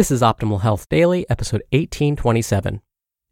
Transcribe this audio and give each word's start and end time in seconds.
This 0.00 0.10
is 0.10 0.22
Optimal 0.22 0.62
Health 0.62 0.88
Daily, 0.88 1.28
episode 1.28 1.60
1827 1.72 2.80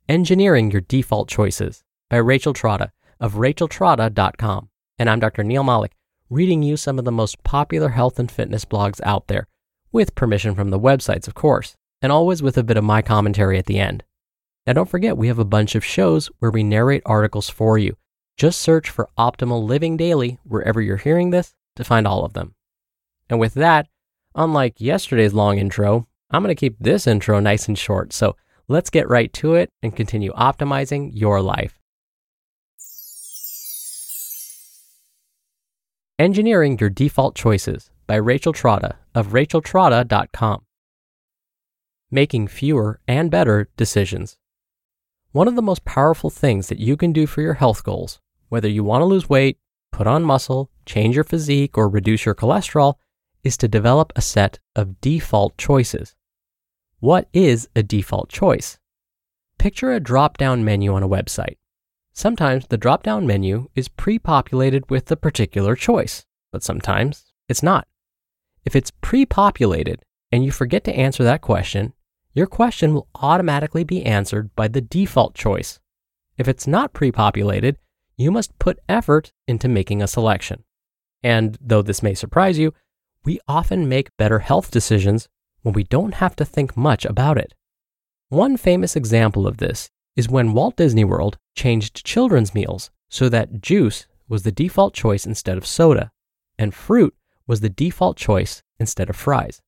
Engineering 0.06 0.70
Your 0.70 0.82
Default 0.82 1.26
Choices 1.26 1.82
by 2.10 2.18
Rachel 2.18 2.52
Trotta 2.52 2.90
of 3.18 3.36
racheltrotta.com. 3.36 4.68
And 4.98 5.08
I'm 5.08 5.18
Dr. 5.18 5.42
Neal 5.44 5.64
Malik, 5.64 5.92
reading 6.28 6.62
you 6.62 6.76
some 6.76 6.98
of 6.98 7.06
the 7.06 7.10
most 7.10 7.42
popular 7.42 7.88
health 7.88 8.18
and 8.18 8.30
fitness 8.30 8.66
blogs 8.66 9.00
out 9.02 9.28
there, 9.28 9.48
with 9.92 10.14
permission 10.14 10.54
from 10.54 10.68
the 10.68 10.78
websites, 10.78 11.26
of 11.26 11.32
course, 11.34 11.74
and 12.02 12.12
always 12.12 12.42
with 12.42 12.58
a 12.58 12.62
bit 12.62 12.76
of 12.76 12.84
my 12.84 13.00
commentary 13.00 13.56
at 13.56 13.64
the 13.64 13.78
end. 13.78 14.04
Now, 14.66 14.74
don't 14.74 14.90
forget, 14.90 15.16
we 15.16 15.28
have 15.28 15.38
a 15.38 15.46
bunch 15.46 15.74
of 15.74 15.82
shows 15.82 16.26
where 16.38 16.50
we 16.50 16.64
narrate 16.64 17.02
articles 17.06 17.48
for 17.48 17.78
you. 17.78 17.96
Just 18.36 18.60
search 18.60 18.90
for 18.90 19.08
Optimal 19.16 19.66
Living 19.66 19.96
Daily 19.96 20.38
wherever 20.44 20.82
you're 20.82 20.98
hearing 20.98 21.30
this 21.30 21.54
to 21.76 21.82
find 21.82 22.06
all 22.06 22.26
of 22.26 22.34
them. 22.34 22.56
And 23.30 23.40
with 23.40 23.54
that, 23.54 23.88
unlike 24.34 24.82
yesterday's 24.82 25.32
long 25.32 25.56
intro, 25.56 26.06
I'm 26.30 26.42
going 26.42 26.54
to 26.54 26.60
keep 26.60 26.76
this 26.78 27.06
intro 27.06 27.40
nice 27.40 27.68
and 27.68 27.78
short, 27.78 28.12
so 28.12 28.36
let's 28.68 28.90
get 28.90 29.08
right 29.08 29.32
to 29.34 29.54
it 29.54 29.70
and 29.82 29.96
continue 29.96 30.32
optimizing 30.32 31.10
your 31.14 31.40
life. 31.40 31.78
Engineering 36.18 36.76
Your 36.78 36.90
Default 36.90 37.34
Choices 37.34 37.90
by 38.06 38.16
Rachel 38.16 38.52
Trotta 38.52 38.96
of 39.14 39.28
racheltrotta.com. 39.28 40.64
Making 42.10 42.48
fewer 42.48 43.00
and 43.06 43.30
better 43.30 43.68
decisions. 43.76 44.36
One 45.32 45.48
of 45.48 45.56
the 45.56 45.62
most 45.62 45.84
powerful 45.84 46.28
things 46.28 46.68
that 46.68 46.78
you 46.78 46.96
can 46.96 47.12
do 47.12 47.26
for 47.26 47.40
your 47.40 47.54
health 47.54 47.84
goals, 47.84 48.20
whether 48.48 48.68
you 48.68 48.82
want 48.82 49.02
to 49.02 49.06
lose 49.06 49.30
weight, 49.30 49.58
put 49.92 50.06
on 50.06 50.24
muscle, 50.24 50.70
change 50.84 51.14
your 51.14 51.24
physique, 51.24 51.78
or 51.78 51.88
reduce 51.88 52.26
your 52.26 52.34
cholesterol, 52.34 52.94
is 53.44 53.56
to 53.58 53.68
develop 53.68 54.12
a 54.16 54.20
set 54.20 54.58
of 54.74 55.00
default 55.00 55.56
choices. 55.56 56.16
What 57.00 57.28
is 57.32 57.68
a 57.76 57.84
default 57.84 58.28
choice? 58.28 58.76
Picture 59.56 59.92
a 59.92 60.00
drop 60.00 60.36
down 60.36 60.64
menu 60.64 60.92
on 60.92 61.04
a 61.04 61.08
website. 61.08 61.56
Sometimes 62.12 62.66
the 62.66 62.76
drop 62.76 63.04
down 63.04 63.24
menu 63.24 63.68
is 63.76 63.86
pre 63.86 64.18
populated 64.18 64.90
with 64.90 65.08
a 65.12 65.16
particular 65.16 65.76
choice, 65.76 66.26
but 66.50 66.64
sometimes 66.64 67.32
it's 67.48 67.62
not. 67.62 67.86
If 68.64 68.74
it's 68.74 68.90
pre 69.00 69.24
populated 69.24 70.02
and 70.32 70.44
you 70.44 70.50
forget 70.50 70.82
to 70.84 70.92
answer 70.92 71.22
that 71.22 71.40
question, 71.40 71.92
your 72.34 72.48
question 72.48 72.94
will 72.94 73.06
automatically 73.14 73.84
be 73.84 74.04
answered 74.04 74.50
by 74.56 74.66
the 74.66 74.80
default 74.80 75.36
choice. 75.36 75.78
If 76.36 76.48
it's 76.48 76.66
not 76.66 76.94
pre 76.94 77.12
populated, 77.12 77.78
you 78.16 78.32
must 78.32 78.58
put 78.58 78.80
effort 78.88 79.32
into 79.46 79.68
making 79.68 80.02
a 80.02 80.08
selection. 80.08 80.64
And 81.22 81.56
though 81.60 81.82
this 81.82 82.02
may 82.02 82.14
surprise 82.14 82.58
you, 82.58 82.74
we 83.24 83.38
often 83.46 83.88
make 83.88 84.16
better 84.16 84.40
health 84.40 84.72
decisions 84.72 85.28
when 85.62 85.74
we 85.74 85.84
don't 85.84 86.14
have 86.14 86.36
to 86.36 86.44
think 86.44 86.76
much 86.76 87.04
about 87.04 87.38
it. 87.38 87.54
One 88.28 88.56
famous 88.56 88.96
example 88.96 89.46
of 89.46 89.58
this 89.58 89.90
is 90.16 90.28
when 90.28 90.52
Walt 90.52 90.76
Disney 90.76 91.04
World 91.04 91.38
changed 91.54 92.04
children's 92.04 92.54
meals 92.54 92.90
so 93.08 93.28
that 93.28 93.60
juice 93.60 94.06
was 94.28 94.42
the 94.42 94.52
default 94.52 94.94
choice 94.94 95.24
instead 95.24 95.56
of 95.56 95.66
soda, 95.66 96.10
and 96.58 96.74
fruit 96.74 97.14
was 97.46 97.60
the 97.60 97.70
default 97.70 98.16
choice 98.16 98.62
instead 98.78 99.08
of 99.08 99.16
fries. 99.16 99.62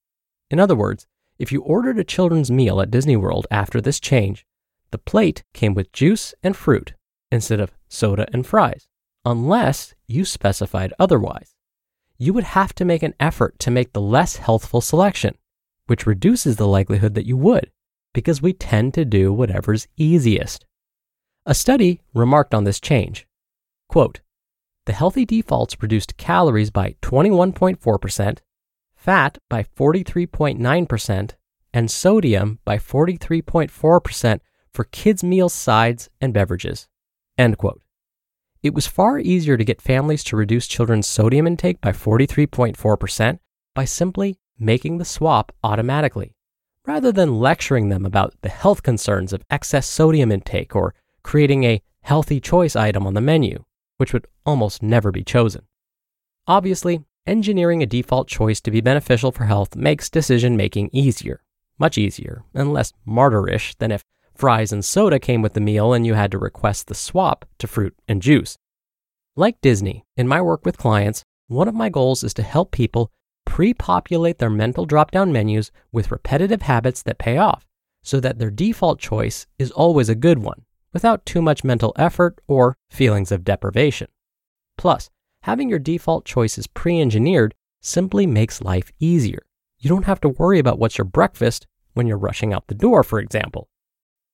In 0.51 0.61
other 0.61 0.77
words, 0.77 1.07
if 1.39 1.51
you 1.51 1.63
ordered 1.63 1.99
a 1.99 2.05
children's 2.05 2.51
meal 2.51 2.81
at 2.81 2.91
Disney 2.91 3.17
World 3.17 3.47
after 3.51 3.81
this 3.81 3.99
change, 3.99 4.45
the 4.91 4.99
plate 4.99 5.43
came 5.55 5.73
with 5.73 5.93
juice 5.93 6.35
and 6.43 6.57
fruit 6.57 6.93
instead 7.33 7.61
of 7.61 7.73
soda 7.89 8.27
and 8.33 8.47
fries, 8.47 8.89
unless 9.25 9.95
you 10.07 10.25
specified 10.25 10.93
otherwise. 10.99 11.55
You 12.19 12.35
would 12.35 12.45
have 12.45 12.75
to 12.75 12.85
make 12.85 13.03
an 13.03 13.15
effort 13.19 13.59
to 13.61 13.71
make 13.71 13.93
the 13.93 14.01
less 14.01 14.37
healthful 14.37 14.83
selection, 14.83 15.39
which 15.91 16.07
reduces 16.07 16.55
the 16.55 16.69
likelihood 16.69 17.15
that 17.15 17.27
you 17.27 17.37
would, 17.37 17.69
because 18.15 18.41
we 18.41 18.53
tend 18.53 18.95
to 18.95 19.05
do 19.05 19.33
whatever's 19.33 19.89
easiest. 19.97 20.65
A 21.47 21.53
study 21.53 22.01
remarked 22.15 22.55
on 22.55 22.63
this 22.63 22.79
change. 22.79 23.27
Quote, 23.89 24.21
the 24.87 24.93
healthy 24.93 25.25
defaults 25.25 25.83
reduced 25.83 26.17
calories 26.17 26.71
by 26.71 26.95
21.4%, 27.03 28.39
fat 28.95 29.39
by 29.49 29.65
43.9%, 29.65 31.31
and 31.75 31.91
sodium 31.91 32.61
by 32.65 32.77
43.4% 32.77 34.41
for 34.73 34.85
kids' 34.85 35.25
meals, 35.25 35.53
sides 35.53 36.09
and 36.21 36.33
beverages. 36.33 36.87
End 37.37 37.59
quote. 37.59 37.83
It 38.63 38.75
was 38.75 38.87
far 38.87 39.19
easier 39.19 39.57
to 39.57 39.65
get 39.65 39.83
families 39.83 40.23
to 40.25 40.37
reduce 40.37 40.69
children's 40.69 41.09
sodium 41.09 41.49
intake 41.49 41.81
by 41.81 41.91
43.4% 41.91 43.39
by 43.75 43.85
simply 43.85 44.40
making 44.61 44.99
the 44.99 45.05
swap 45.05 45.51
automatically, 45.65 46.35
rather 46.87 47.11
than 47.11 47.41
lecturing 47.41 47.89
them 47.89 48.07
about 48.07 48.35
the 48.43 48.49
health 48.49 48.83
concerns 48.83 49.33
of 49.33 49.43
excess 49.51 49.87
sodium 49.87 50.31
intake 50.31 50.77
or 50.77 50.95
creating 51.23 51.65
a 51.65 51.83
healthy 52.03 52.41
choice 52.41 52.77
item 52.77 53.07
on 53.07 53.15
the 53.15 53.21
menu, 53.21 53.65
which 53.97 54.13
would 54.13 54.27
almost 54.47 54.83
never 54.83 55.11
be 55.11 55.25
chosen. 55.25 55.63
Obviously, 56.47 57.05
engineering 57.27 57.83
a 57.83 57.87
default 57.87 58.29
choice 58.29 58.61
to 58.61 58.71
be 58.71 58.81
beneficial 58.81 59.33
for 59.33 59.45
health 59.45 59.77
makes 59.77 60.11
decision 60.11 60.57
making 60.57 60.91
easier, 60.93 61.43
much 61.79 61.99
easier, 61.99 62.43
and 62.55 62.73
less 62.73 62.93
martyrish 63.07 63.77
than 63.79 63.91
if 63.91 64.05
fries 64.35 64.73
and 64.73 64.85
soda 64.85 65.19
came 65.19 65.43
with 65.43 65.53
the 65.53 65.61
meal 65.61 65.93
and 65.93 66.07
you 66.07 66.15
had 66.15 66.31
to 66.31 66.39
request 66.39 66.87
the 66.87 66.95
swap 66.95 67.45
to 67.59 67.67
fruit 67.67 67.95
and 68.09 68.23
juice. 68.23 68.57
Like 69.37 69.61
Disney, 69.61 70.05
in 70.17 70.27
my 70.27 70.41
work 70.41 70.65
with 70.65 70.79
clients, 70.79 71.25
one 71.47 71.69
of 71.69 71.75
my 71.75 71.89
goals 71.89 72.25
is 72.25 72.35
to 72.35 72.43
help 72.43 72.73
people 72.73 73.11
pre 73.51 73.75
populate 73.75 74.39
their 74.39 74.49
mental 74.49 74.87
drop 74.87 75.11
down 75.11 75.33
menus 75.33 75.73
with 75.91 76.13
repetitive 76.13 76.63
habits 76.63 77.03
that 77.03 77.19
pay 77.19 77.37
off 77.37 77.67
so 78.01 78.21
that 78.21 78.39
their 78.39 78.49
default 78.49 79.01
choice 79.01 79.49
is 79.59 79.73
always 79.73 80.09
a 80.09 80.15
good 80.15 80.39
one 80.39 80.63
without 80.93 81.27
too 81.27 81.43
much 81.43 81.65
mental 81.65 81.93
effort 81.97 82.41
or 82.47 82.77
feelings 82.91 83.33
of 83.33 83.43
deprivation. 83.43 84.07
Plus, 84.79 85.11
having 85.43 85.69
your 85.69 85.81
default 85.81 86.25
choices 86.25 86.69
pre 86.69 87.01
engineered 87.01 87.53
simply 87.83 88.25
makes 88.25 88.63
life 88.63 88.93
easier. 89.01 89.43
You 89.81 89.89
don't 89.89 90.07
have 90.07 90.21
to 90.21 90.29
worry 90.29 90.61
about 90.61 90.79
what's 90.79 90.97
your 90.97 91.05
breakfast 91.05 91.67
when 91.95 92.07
you're 92.07 92.19
rushing 92.19 92.53
out 92.53 92.69
the 92.69 92.75
door, 92.77 93.03
for 93.03 93.19
example. 93.19 93.69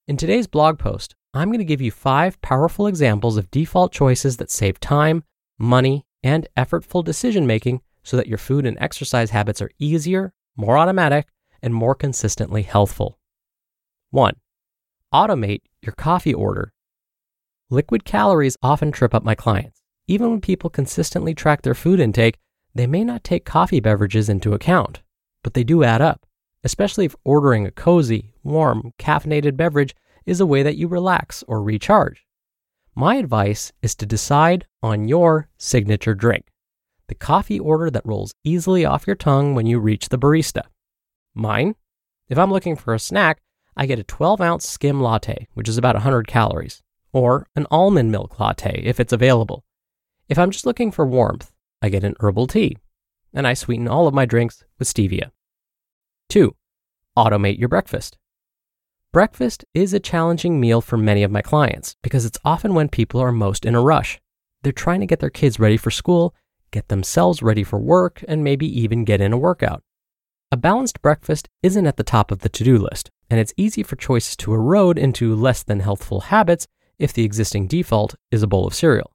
In 0.06 0.18
today's 0.18 0.46
blog 0.46 0.78
post, 0.78 1.14
I'm 1.32 1.48
going 1.48 1.58
to 1.58 1.64
give 1.64 1.80
you 1.80 1.90
five 1.90 2.38
powerful 2.42 2.86
examples 2.86 3.38
of 3.38 3.50
default 3.50 3.92
choices 3.92 4.36
that 4.36 4.50
save 4.50 4.78
time, 4.78 5.24
money, 5.58 6.04
and 6.22 6.46
effortful 6.54 7.02
decision 7.02 7.46
making 7.46 7.80
so 8.06 8.16
that 8.16 8.28
your 8.28 8.38
food 8.38 8.64
and 8.64 8.78
exercise 8.80 9.30
habits 9.30 9.60
are 9.60 9.70
easier, 9.80 10.32
more 10.56 10.78
automatic, 10.78 11.26
and 11.60 11.74
more 11.74 11.94
consistently 11.94 12.62
healthful. 12.62 13.18
1. 14.10 14.36
Automate 15.12 15.62
your 15.82 15.92
coffee 15.92 16.32
order. 16.32 16.72
Liquid 17.68 18.04
calories 18.04 18.56
often 18.62 18.92
trip 18.92 19.12
up 19.12 19.24
my 19.24 19.34
clients. 19.34 19.80
Even 20.06 20.30
when 20.30 20.40
people 20.40 20.70
consistently 20.70 21.34
track 21.34 21.62
their 21.62 21.74
food 21.74 21.98
intake, 21.98 22.38
they 22.72 22.86
may 22.86 23.02
not 23.02 23.24
take 23.24 23.44
coffee 23.44 23.80
beverages 23.80 24.28
into 24.28 24.54
account, 24.54 25.02
but 25.42 25.54
they 25.54 25.64
do 25.64 25.82
add 25.82 26.00
up, 26.00 26.24
especially 26.62 27.06
if 27.06 27.16
ordering 27.24 27.66
a 27.66 27.72
cozy, 27.72 28.30
warm, 28.44 28.92
caffeinated 29.00 29.56
beverage 29.56 29.96
is 30.24 30.38
a 30.38 30.46
way 30.46 30.62
that 30.62 30.76
you 30.76 30.86
relax 30.86 31.42
or 31.48 31.60
recharge. 31.60 32.24
My 32.94 33.16
advice 33.16 33.72
is 33.82 33.96
to 33.96 34.06
decide 34.06 34.64
on 34.80 35.08
your 35.08 35.48
signature 35.58 36.14
drink, 36.14 36.46
the 37.08 37.14
coffee 37.14 37.58
order 37.58 37.90
that 37.90 38.06
rolls 38.06 38.34
easily 38.44 38.84
off 38.84 39.06
your 39.06 39.16
tongue 39.16 39.54
when 39.54 39.66
you 39.66 39.78
reach 39.78 40.08
the 40.08 40.18
barista. 40.18 40.62
Mine? 41.34 41.74
If 42.28 42.38
I'm 42.38 42.52
looking 42.52 42.76
for 42.76 42.94
a 42.94 42.98
snack, 42.98 43.40
I 43.76 43.86
get 43.86 43.98
a 43.98 44.04
12 44.04 44.40
ounce 44.40 44.68
skim 44.68 45.00
latte, 45.00 45.46
which 45.54 45.68
is 45.68 45.78
about 45.78 45.94
100 45.94 46.26
calories, 46.26 46.82
or 47.12 47.46
an 47.54 47.66
almond 47.70 48.10
milk 48.10 48.40
latte 48.40 48.82
if 48.84 48.98
it's 48.98 49.12
available. 49.12 49.64
If 50.28 50.38
I'm 50.38 50.50
just 50.50 50.66
looking 50.66 50.90
for 50.90 51.06
warmth, 51.06 51.52
I 51.82 51.88
get 51.88 52.04
an 52.04 52.16
herbal 52.20 52.48
tea, 52.48 52.76
and 53.32 53.46
I 53.46 53.54
sweeten 53.54 53.86
all 53.86 54.08
of 54.08 54.14
my 54.14 54.24
drinks 54.24 54.64
with 54.78 54.88
stevia. 54.88 55.30
2. 56.30 56.56
Automate 57.16 57.58
your 57.58 57.68
breakfast. 57.68 58.18
Breakfast 59.12 59.64
is 59.72 59.94
a 59.94 60.00
challenging 60.00 60.58
meal 60.60 60.80
for 60.80 60.96
many 60.96 61.22
of 61.22 61.30
my 61.30 61.42
clients 61.42 61.96
because 62.02 62.24
it's 62.24 62.38
often 62.44 62.74
when 62.74 62.88
people 62.88 63.20
are 63.20 63.32
most 63.32 63.64
in 63.64 63.74
a 63.74 63.80
rush. 63.80 64.20
They're 64.62 64.72
trying 64.72 65.00
to 65.00 65.06
get 65.06 65.20
their 65.20 65.30
kids 65.30 65.60
ready 65.60 65.76
for 65.76 65.90
school, 65.90 66.34
get 66.76 66.88
themselves 66.88 67.42
ready 67.42 67.64
for 67.64 67.78
work, 67.78 68.22
and 68.28 68.44
maybe 68.44 68.66
even 68.66 69.02
get 69.02 69.22
in 69.22 69.32
a 69.32 69.38
workout. 69.38 69.82
A 70.52 70.58
balanced 70.58 71.00
breakfast 71.00 71.48
isn't 71.62 71.86
at 71.86 71.96
the 71.96 72.04
top 72.04 72.30
of 72.30 72.40
the 72.40 72.50
to 72.50 72.64
do 72.64 72.76
list, 72.76 73.10
and 73.30 73.40
it's 73.40 73.54
easy 73.56 73.82
for 73.82 73.96
choices 73.96 74.36
to 74.36 74.52
erode 74.52 74.98
into 74.98 75.34
less 75.34 75.62
than 75.62 75.80
healthful 75.80 76.20
habits 76.20 76.66
if 76.98 77.14
the 77.14 77.24
existing 77.24 77.66
default 77.66 78.14
is 78.30 78.42
a 78.42 78.46
bowl 78.46 78.66
of 78.66 78.74
cereal. 78.74 79.10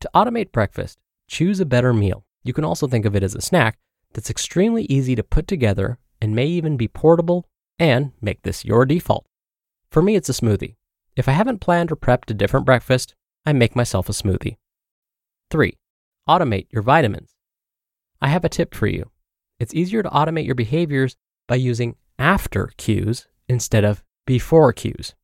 To 0.00 0.10
automate 0.14 0.52
breakfast, 0.52 0.98
choose 1.28 1.60
a 1.60 1.64
better 1.64 1.94
meal. 1.94 2.26
You 2.44 2.52
can 2.52 2.64
also 2.64 2.86
think 2.86 3.06
of 3.06 3.16
it 3.16 3.22
as 3.22 3.34
a 3.34 3.40
snack 3.40 3.78
that's 4.12 4.28
extremely 4.28 4.84
easy 4.84 5.14
to 5.14 5.22
put 5.22 5.48
together 5.48 5.98
and 6.20 6.36
may 6.36 6.46
even 6.46 6.76
be 6.76 6.88
portable 6.88 7.48
and 7.78 8.12
make 8.20 8.42
this 8.42 8.66
your 8.66 8.84
default. 8.84 9.24
For 9.90 10.02
me, 10.02 10.14
it's 10.14 10.28
a 10.28 10.34
smoothie. 10.34 10.76
If 11.16 11.26
I 11.26 11.32
haven't 11.32 11.62
planned 11.62 11.90
or 11.90 11.96
prepped 11.96 12.30
a 12.30 12.34
different 12.34 12.66
breakfast, 12.66 13.14
I 13.46 13.54
make 13.54 13.74
myself 13.74 14.10
a 14.10 14.12
smoothie. 14.12 14.58
3. 15.50 15.78
Automate 16.28 16.66
your 16.70 16.82
vitamins. 16.82 17.34
I 18.20 18.28
have 18.28 18.44
a 18.44 18.48
tip 18.48 18.74
for 18.74 18.86
you. 18.86 19.10
It's 19.58 19.74
easier 19.74 20.02
to 20.02 20.10
automate 20.10 20.46
your 20.46 20.54
behaviors 20.54 21.16
by 21.48 21.56
using 21.56 21.96
after 22.18 22.70
cues 22.76 23.26
instead 23.48 23.84
of 23.84 24.04
before 24.26 24.72
cues. 24.72 25.14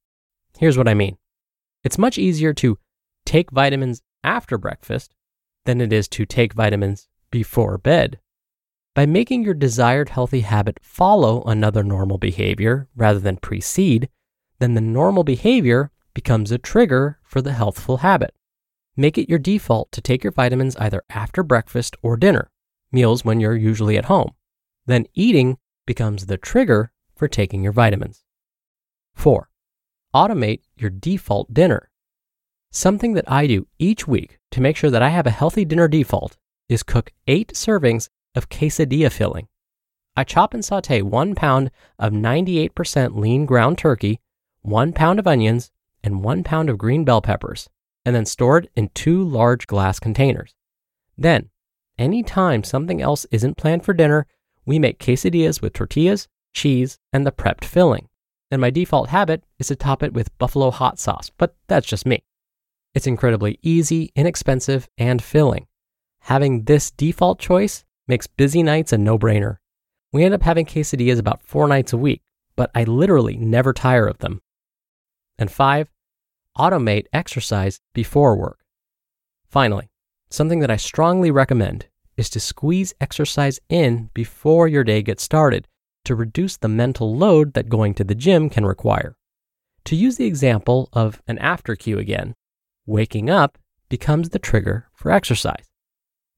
Here's 0.59 0.77
what 0.77 0.89
I 0.89 0.95
mean 0.95 1.17
it's 1.85 1.99
much 1.99 2.19
easier 2.19 2.53
to 2.55 2.79
take 3.25 3.51
vitamins 3.51 4.03
after 4.25 4.59
breakfast 4.59 5.15
than 5.65 5.81
it 5.81 5.93
is 5.93 6.09
to 6.09 6.27
take 6.27 6.55
vitamins 6.55 7.09
before 7.31 7.79
bed. 7.79 8.19
By 8.95 9.07
making 9.07 9.45
your 9.45 9.55
desired 9.55 10.09
healthy 10.09 10.41
habit 10.41 10.81
follow 10.83 11.43
another 11.45 11.85
normal 11.85 12.19
behavior 12.19 12.89
rather 12.97 13.21
than 13.21 13.37
precede, 13.37 14.09
then 14.59 14.75
the 14.75 14.81
normal 14.81 15.23
behavior 15.23 15.93
becomes 16.15 16.51
a 16.51 16.59
trigger 16.59 17.21
for 17.23 17.41
the 17.41 17.53
healthful 17.53 17.99
habit. 17.99 18.35
Make 19.01 19.17
it 19.17 19.29
your 19.29 19.39
default 19.39 19.93
to 19.93 20.01
take 20.01 20.25
your 20.25 20.33
vitamins 20.33 20.75
either 20.75 21.05
after 21.09 21.45
breakfast 21.45 21.95
or 22.03 22.17
dinner, 22.17 22.51
meals 22.91 23.25
when 23.25 23.39
you're 23.39 23.55
usually 23.55 23.97
at 23.97 24.07
home. 24.07 24.33
Then 24.87 25.07
eating 25.15 25.59
becomes 25.87 26.27
the 26.27 26.37
trigger 26.37 26.91
for 27.15 27.29
taking 27.29 27.63
your 27.63 27.73
vitamins. 27.73 28.25
4. 29.15 29.49
Automate 30.13 30.63
your 30.77 30.91
default 30.91 31.55
dinner. 31.55 31.93
Something 32.73 33.13
that 33.13 33.31
I 33.31 33.47
do 33.47 33.69
each 33.79 34.09
week 34.09 34.41
to 34.51 34.61
make 34.61 34.77
sure 34.77 34.91
that 34.91 35.03
I 35.03 35.11
have 35.11 35.29
a 35.29 35.31
healthy 35.31 35.65
dinner 35.65 35.87
default 35.87 36.37
is 36.69 36.83
cook 36.83 37.13
eight 37.29 37.53
servings 37.55 38.09
of 38.35 38.49
quesadilla 38.49 39.13
filling. 39.13 39.47
I 40.17 40.25
chop 40.25 40.53
and 40.53 40.65
saute 40.65 41.03
one 41.03 41.37
pound 41.37 41.71
of 42.01 42.13
98% 42.13 43.15
lean 43.15 43.47
ground 43.47 43.79
turkey, 43.79 44.19
one 44.63 44.93
pound 44.93 45.21
of 45.21 45.29
onions, 45.29 45.71
and 46.03 46.25
one 46.25 46.43
pound 46.43 46.69
of 46.69 46.79
green 46.79 47.05
bell 47.05 47.23
peppers, 47.23 47.69
and 48.09 48.17
then 48.17 48.25
store 48.25 48.57
it 48.57 48.71
in 48.75 48.89
two 48.95 49.23
large 49.23 49.67
glass 49.67 50.01
containers. 50.01 50.55
Then, 51.19 51.51
anytime 51.99 52.65
something 52.65 53.03
else 53.03 53.27
isn't 53.31 53.59
planned 53.59 53.85
for 53.85 53.93
dinner, 53.93 54.27
we 54.65 54.79
make 54.79 54.99
quesadillas 54.99 55.61
with 55.61 55.75
tortillas, 55.75 56.27
cheese, 56.55 56.99
and 57.13 57.27
the 57.27 57.33
prepped 57.33 57.67
filling. 57.67 58.09
And 58.51 58.63
my 58.63 58.71
default 58.71 59.11
habit 59.11 59.45
is 59.59 59.67
to 59.67 59.77
top 59.77 60.03
it 60.03 60.15
with 60.15 60.37
buffalo 60.39 60.71
hot 60.71 60.99
sauce, 60.99 61.31
but 61.37 61.55
that's 61.67 61.87
just 61.87 62.07
me. 62.07 62.25
It's 62.95 63.07
incredibly 63.07 63.59
easy, 63.61 64.11
inexpensive, 64.17 64.89
and 64.97 65.23
filling. 65.23 65.67
Having 66.21 66.65
this 66.65 66.91
default 66.91 67.39
choice 67.39 67.85
makes 68.07 68.27
busy 68.27 68.63
nights 68.63 68.95
a 68.95 68.97
no 68.97 69.19
brainer. 69.19 69.59
We 70.15 70.25
end 70.25 70.33
up 70.33 70.45
having 70.45 70.65
quesadillas 70.65 71.19
about 71.19 71.43
four 71.43 71.69
nights 71.69 71.93
a 71.93 71.99
week, 71.99 72.23
but 72.57 72.71
I 72.75 72.85
literally 72.85 73.37
never 73.37 73.75
tire 73.75 74.07
of 74.07 74.17
them. 74.21 74.41
And 75.39 75.51
five, 75.51 75.91
automate 76.59 77.07
exercise 77.13 77.81
before 77.95 78.37
work. 78.37 78.59
Finally, 79.49 79.89
something 80.31 80.61
that 80.61 80.71
I 80.71 80.77
strongly 80.77 81.31
recommend 81.31 81.87
is 82.17 82.29
to 82.31 82.41
squeeze 82.41 82.95
exercise 83.01 83.61
in 83.69 84.11
before 84.13 84.69
your 84.69 84.85
day 84.85 85.03
gets 85.03 85.23
started 85.23 85.67
to 86.05 86.15
reduce 86.15 86.57
the 86.57 86.69
mental 86.69 87.17
load 87.17 87.55
that 87.55 87.69
going 87.69 87.95
to 87.95 88.05
the 88.05 88.15
gym 88.15 88.51
can 88.51 88.67
require. 88.67 89.17
To 89.85 89.97
use 89.97 90.17
the 90.17 90.27
example 90.27 90.89
of 90.93 91.23
an 91.27 91.39
after 91.39 91.77
cue 91.77 91.99
again, 91.99 92.35
waking 92.87 93.31
up 93.31 93.59
becomes 93.89 94.31
the 94.31 94.39
trigger 94.39 94.89
for 94.95 95.11
exercise. 95.11 95.71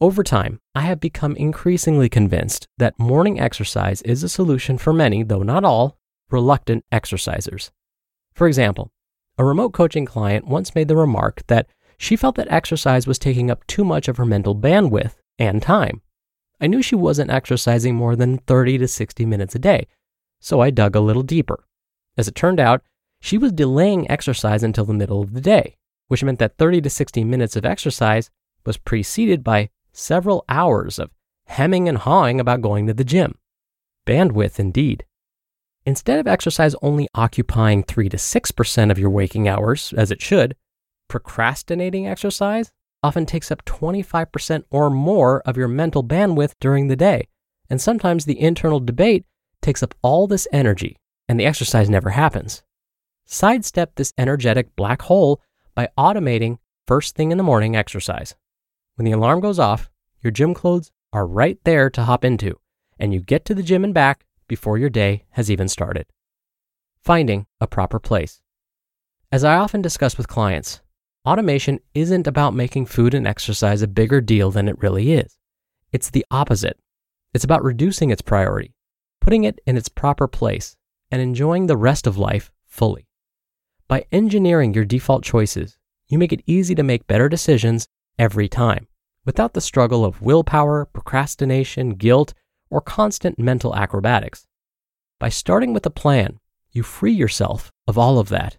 Over 0.00 0.22
time, 0.22 0.60
I 0.74 0.82
have 0.82 1.00
become 1.00 1.36
increasingly 1.36 2.08
convinced 2.08 2.68
that 2.78 2.98
morning 2.98 3.38
exercise 3.38 4.02
is 4.02 4.22
a 4.22 4.28
solution 4.28 4.78
for 4.78 4.92
many, 4.92 5.22
though 5.22 5.42
not 5.42 5.64
all, 5.64 5.98
reluctant 6.30 6.84
exercisers. 6.92 7.70
For 8.34 8.46
example, 8.46 8.90
a 9.38 9.44
remote 9.44 9.72
coaching 9.72 10.04
client 10.04 10.46
once 10.46 10.74
made 10.74 10.88
the 10.88 10.96
remark 10.96 11.42
that 11.46 11.66
she 11.98 12.16
felt 12.16 12.36
that 12.36 12.50
exercise 12.50 13.06
was 13.06 13.18
taking 13.18 13.50
up 13.50 13.66
too 13.66 13.84
much 13.84 14.08
of 14.08 14.16
her 14.16 14.26
mental 14.26 14.54
bandwidth 14.54 15.14
and 15.38 15.62
time. 15.62 16.02
I 16.60 16.66
knew 16.66 16.82
she 16.82 16.94
wasn't 16.94 17.30
exercising 17.30 17.94
more 17.94 18.16
than 18.16 18.38
30 18.38 18.78
to 18.78 18.88
60 18.88 19.26
minutes 19.26 19.54
a 19.54 19.58
day, 19.58 19.86
so 20.40 20.60
I 20.60 20.70
dug 20.70 20.94
a 20.94 21.00
little 21.00 21.22
deeper. 21.22 21.64
As 22.16 22.28
it 22.28 22.34
turned 22.34 22.60
out, 22.60 22.82
she 23.20 23.38
was 23.38 23.52
delaying 23.52 24.10
exercise 24.10 24.62
until 24.62 24.84
the 24.84 24.94
middle 24.94 25.22
of 25.22 25.32
the 25.32 25.40
day, 25.40 25.76
which 26.08 26.24
meant 26.24 26.38
that 26.38 26.56
30 26.58 26.80
to 26.82 26.90
60 26.90 27.24
minutes 27.24 27.56
of 27.56 27.64
exercise 27.64 28.30
was 28.64 28.76
preceded 28.76 29.44
by 29.44 29.70
several 29.92 30.44
hours 30.48 30.98
of 30.98 31.10
hemming 31.46 31.88
and 31.88 31.98
hawing 31.98 32.40
about 32.40 32.60
going 32.60 32.86
to 32.86 32.94
the 32.94 33.04
gym. 33.04 33.36
Bandwidth 34.06 34.58
indeed. 34.58 35.04
Instead 35.86 36.18
of 36.18 36.26
exercise 36.26 36.74
only 36.82 37.08
occupying 37.14 37.82
3 37.82 38.08
to 38.10 38.16
6% 38.16 38.90
of 38.90 38.98
your 38.98 39.10
waking 39.10 39.48
hours, 39.48 39.94
as 39.96 40.10
it 40.10 40.20
should, 40.20 40.54
procrastinating 41.08 42.06
exercise 42.06 42.72
often 43.02 43.24
takes 43.24 43.50
up 43.50 43.64
25% 43.64 44.64
or 44.70 44.90
more 44.90 45.40
of 45.42 45.56
your 45.56 45.68
mental 45.68 46.04
bandwidth 46.04 46.54
during 46.60 46.88
the 46.88 46.96
day. 46.96 47.26
And 47.70 47.80
sometimes 47.80 48.24
the 48.24 48.40
internal 48.40 48.80
debate 48.80 49.24
takes 49.62 49.82
up 49.82 49.94
all 50.02 50.26
this 50.26 50.46
energy 50.52 50.96
and 51.28 51.38
the 51.38 51.46
exercise 51.46 51.88
never 51.88 52.10
happens. 52.10 52.62
Sidestep 53.24 53.94
this 53.94 54.12
energetic 54.18 54.74
black 54.76 55.02
hole 55.02 55.40
by 55.74 55.88
automating 55.96 56.58
first 56.86 57.14
thing 57.14 57.30
in 57.30 57.38
the 57.38 57.44
morning 57.44 57.76
exercise. 57.76 58.34
When 58.96 59.04
the 59.04 59.12
alarm 59.12 59.40
goes 59.40 59.58
off, 59.58 59.88
your 60.20 60.32
gym 60.32 60.52
clothes 60.52 60.90
are 61.12 61.26
right 61.26 61.58
there 61.64 61.88
to 61.90 62.02
hop 62.02 62.24
into, 62.24 62.58
and 62.98 63.14
you 63.14 63.20
get 63.20 63.44
to 63.46 63.54
the 63.54 63.62
gym 63.62 63.84
and 63.84 63.94
back 63.94 64.26
before 64.50 64.76
your 64.76 64.90
day 64.90 65.24
has 65.30 65.48
even 65.48 65.68
started. 65.68 66.04
Finding 67.00 67.46
a 67.60 67.68
proper 67.68 68.00
place. 68.00 68.42
As 69.30 69.44
I 69.44 69.54
often 69.54 69.80
discuss 69.80 70.18
with 70.18 70.26
clients, 70.26 70.80
automation 71.24 71.78
isn't 71.94 72.26
about 72.26 72.52
making 72.52 72.86
food 72.86 73.14
and 73.14 73.28
exercise 73.28 73.80
a 73.80 73.86
bigger 73.86 74.20
deal 74.20 74.50
than 74.50 74.66
it 74.66 74.82
really 74.82 75.12
is. 75.12 75.38
It's 75.92 76.10
the 76.10 76.26
opposite. 76.32 76.80
It's 77.32 77.44
about 77.44 77.62
reducing 77.62 78.10
its 78.10 78.22
priority, 78.22 78.74
putting 79.20 79.44
it 79.44 79.60
in 79.66 79.76
its 79.76 79.88
proper 79.88 80.26
place, 80.26 80.76
and 81.12 81.22
enjoying 81.22 81.68
the 81.68 81.76
rest 81.76 82.08
of 82.08 82.18
life 82.18 82.50
fully. 82.66 83.06
By 83.86 84.04
engineering 84.10 84.74
your 84.74 84.84
default 84.84 85.22
choices, 85.22 85.78
you 86.08 86.18
make 86.18 86.32
it 86.32 86.42
easy 86.44 86.74
to 86.74 86.82
make 86.82 87.06
better 87.06 87.28
decisions 87.28 87.86
every 88.18 88.48
time 88.48 88.88
without 89.24 89.54
the 89.54 89.60
struggle 89.60 90.04
of 90.04 90.20
willpower, 90.20 90.86
procrastination, 90.86 91.90
guilt, 91.90 92.34
or 92.70 92.80
constant 92.80 93.38
mental 93.38 93.74
acrobatics. 93.74 94.46
By 95.18 95.28
starting 95.28 95.74
with 95.74 95.84
a 95.84 95.90
plan, 95.90 96.38
you 96.72 96.82
free 96.82 97.12
yourself 97.12 97.70
of 97.86 97.98
all 97.98 98.18
of 98.18 98.28
that. 98.28 98.56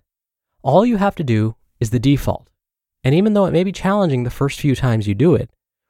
All 0.61 0.85
you 0.85 0.97
have 0.97 1.15
to 1.15 1.23
do 1.23 1.55
is 1.79 1.89
the 1.89 1.99
default. 1.99 2.49
And 3.03 3.15
even 3.15 3.33
though 3.33 3.45
it 3.45 3.53
may 3.53 3.63
be 3.63 3.71
challenging 3.71 4.23
the 4.23 4.29
first 4.29 4.59
few 4.59 4.75
times 4.75 5.07
you 5.07 5.15
do 5.15 5.33
it, 5.33 5.49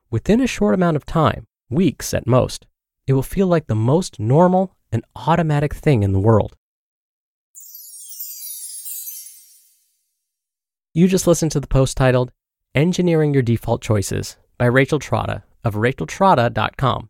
within 0.09 0.39
a 0.39 0.47
short 0.47 0.73
amount 0.73 0.95
of 0.95 1.05
time, 1.05 1.45
weeks 1.69 2.13
at 2.13 2.27
most, 2.27 2.67
it 3.07 3.13
will 3.13 3.23
feel 3.23 3.47
like 3.47 3.67
the 3.67 3.75
most 3.75 4.19
normal 4.19 4.75
and 4.91 5.03
automatic 5.15 5.73
thing 5.73 6.03
in 6.03 6.13
the 6.13 6.19
world. 6.19 6.55
You 10.93 11.07
just 11.07 11.27
listened 11.27 11.51
to 11.53 11.59
the 11.59 11.67
post 11.67 11.95
titled 11.97 12.31
Engineering 12.75 13.33
Your 13.33 13.43
Default 13.43 13.81
Choices 13.81 14.37
by 14.57 14.65
Rachel 14.65 14.99
Trotta 14.99 15.43
of 15.63 15.75
racheltrotta.com. 15.75 17.09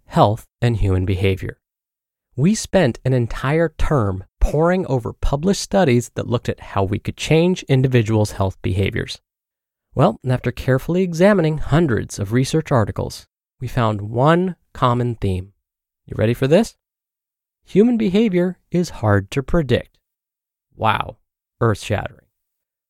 Health 0.11 0.45
and 0.61 0.75
Human 0.75 1.05
Behavior. 1.05 1.61
We 2.35 2.53
spent 2.53 2.99
an 3.05 3.13
entire 3.13 3.73
term 3.77 4.25
poring 4.41 4.85
over 4.87 5.13
published 5.13 5.61
studies 5.61 6.11
that 6.15 6.27
looked 6.27 6.49
at 6.49 6.59
how 6.59 6.83
we 6.83 6.99
could 6.99 7.15
change 7.15 7.63
individuals' 7.69 8.33
health 8.33 8.61
behaviors. 8.61 9.21
Well, 9.95 10.19
after 10.27 10.51
carefully 10.51 11.01
examining 11.01 11.59
hundreds 11.59 12.19
of 12.19 12.33
research 12.33 12.73
articles, 12.73 13.25
we 13.61 13.69
found 13.69 14.01
one 14.01 14.57
common 14.73 15.15
theme. 15.15 15.53
You 16.05 16.15
ready 16.17 16.33
for 16.33 16.45
this? 16.45 16.75
Human 17.63 17.97
behavior 17.97 18.59
is 18.69 18.99
hard 18.99 19.31
to 19.31 19.41
predict. 19.41 19.97
Wow, 20.75 21.19
earth 21.61 21.81
shattering. 21.81 22.27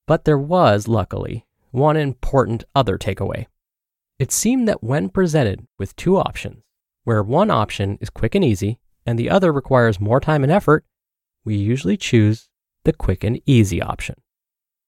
But 0.08 0.26
there 0.26 0.40
was, 0.40 0.88
luckily, 0.88 1.46
one 1.70 1.98
important 1.98 2.64
other 2.74 2.98
takeaway. 2.98 3.46
It 4.18 4.32
seemed 4.32 4.68
that 4.68 4.84
when 4.84 5.10
presented 5.10 5.68
with 5.78 5.96
two 5.96 6.18
options, 6.18 6.64
where 7.04 7.24
one 7.24 7.50
option 7.50 7.98
is 8.02 8.10
quick 8.10 8.36
and 8.36 8.44
easy 8.44 8.80
and 9.06 9.18
the 9.18 9.30
other 9.30 9.52
requires 9.52 10.00
more 10.00 10.20
time 10.20 10.44
and 10.44 10.52
effort, 10.52 10.86
we 11.44 11.56
usually 11.56 11.98
choose 11.98 12.50
the 12.84 12.94
quick 12.94 13.24
and 13.24 13.42
easy 13.46 13.82
option. 13.82 14.16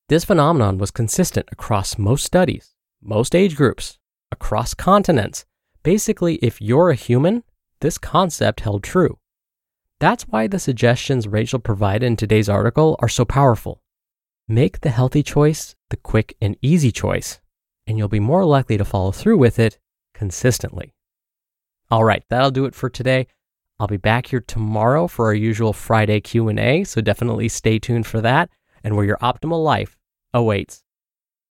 This 0.09 0.25
phenomenon 0.25 0.77
was 0.77 0.91
consistent 0.91 1.47
across 1.51 1.97
most 1.97 2.23
studies, 2.23 2.75
most 3.01 3.35
age 3.35 3.55
groups, 3.55 3.97
across 4.31 4.73
continents. 4.73 5.45
Basically, 5.81 6.35
if 6.35 6.61
you're 6.61 6.89
a 6.89 6.95
human, 6.95 7.43
this 7.81 7.97
concept 7.97 8.61
held 8.61 8.83
true. 8.83 9.17
That's 9.99 10.27
why 10.27 10.47
the 10.47 10.59
suggestions 10.59 11.27
Rachel 11.27 11.59
provided 11.59 12.05
in 12.05 12.15
today's 12.15 12.49
article 12.49 12.97
are 12.99 13.09
so 13.09 13.25
powerful. 13.25 13.81
Make 14.47 14.81
the 14.81 14.89
healthy 14.89 15.23
choice 15.23 15.75
the 15.89 15.97
quick 15.97 16.35
and 16.41 16.57
easy 16.61 16.91
choice, 16.91 17.39
and 17.87 17.97
you'll 17.97 18.09
be 18.09 18.19
more 18.19 18.45
likely 18.45 18.77
to 18.77 18.85
follow 18.85 19.11
through 19.11 19.37
with 19.37 19.59
it 19.59 19.79
consistently. 20.13 20.93
All 21.93 22.03
right, 22.03 22.23
that'll 22.27 22.49
do 22.49 22.65
it 22.65 22.73
for 22.73 22.89
today. 22.89 23.27
I'll 23.79 23.85
be 23.85 23.97
back 23.97 24.25
here 24.25 24.39
tomorrow 24.39 25.05
for 25.05 25.27
our 25.27 25.33
usual 25.35 25.73
Friday 25.73 26.21
Q&A, 26.21 26.85
so 26.85 27.01
definitely 27.01 27.47
stay 27.49 27.77
tuned 27.77 28.07
for 28.07 28.19
that 28.19 28.49
and 28.83 28.95
where 28.95 29.05
your 29.05 29.17
optimal 29.17 29.63
life 29.63 29.95
awaits. 30.33 30.82